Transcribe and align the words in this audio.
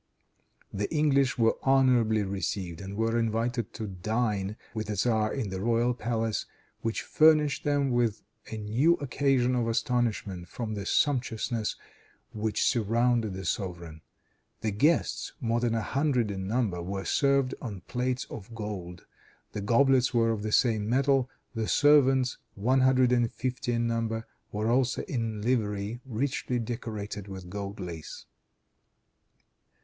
The 0.73 0.91
English 0.91 1.37
were 1.37 1.59
honorably 1.61 2.23
received, 2.23 2.81
and 2.81 2.97
were 2.97 3.19
invited 3.19 3.71
to 3.75 3.85
dine 3.85 4.55
with 4.73 4.87
the 4.87 4.95
tzar 4.95 5.31
in 5.31 5.49
the 5.51 5.61
royal 5.61 5.93
palace, 5.93 6.47
which 6.81 7.03
furnished 7.03 7.63
them 7.63 7.91
with 7.91 8.23
a 8.47 8.57
new 8.57 8.95
occasion 8.95 9.53
of 9.53 9.67
astonishment 9.67 10.47
from 10.47 10.73
the 10.73 10.87
sumptuousness 10.87 11.75
which 12.33 12.63
surrounded 12.63 13.35
the 13.35 13.45
sovereign. 13.45 14.01
The 14.61 14.71
guests, 14.71 15.33
more 15.39 15.59
than 15.59 15.75
a 15.75 15.83
hundred 15.83 16.31
in 16.31 16.47
number, 16.47 16.81
were 16.81 17.05
served 17.05 17.53
on 17.61 17.81
plates 17.81 18.25
of 18.31 18.55
gold. 18.55 19.05
The 19.51 19.61
goblets 19.61 20.15
were 20.15 20.31
of 20.31 20.41
the 20.41 20.51
same 20.51 20.89
metal. 20.89 21.29
The 21.53 21.67
servants, 21.67 22.39
one 22.55 22.79
hundred 22.81 23.11
and 23.11 23.31
fifty 23.31 23.73
in 23.73 23.85
number, 23.85 24.25
were 24.51 24.67
also 24.71 25.03
in 25.03 25.43
livery 25.43 25.99
richly 26.07 26.57
decorated 26.57 27.27
with 27.27 27.51
gold 27.51 27.79
lace. 27.79 28.25